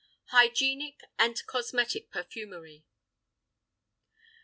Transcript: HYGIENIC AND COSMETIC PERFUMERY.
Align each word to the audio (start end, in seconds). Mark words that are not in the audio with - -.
HYGIENIC 0.31 0.99
AND 1.19 1.45
COSMETIC 1.45 2.09
PERFUMERY. 2.09 2.85